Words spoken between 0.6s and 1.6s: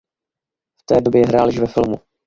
V té době hrál již